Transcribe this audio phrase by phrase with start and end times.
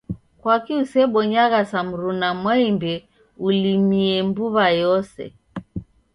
[0.41, 2.93] Kwaki usebonyagha sa mruna Mwaimbe
[3.47, 5.23] ulimie mbuwa yose